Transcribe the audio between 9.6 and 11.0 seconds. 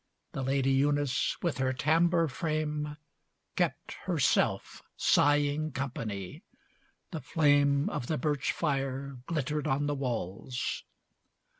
on the walls.